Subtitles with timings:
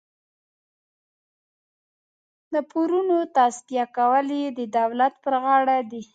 [2.53, 6.01] د پورونو تصفیه کول یې د دولت پر غاړه دي.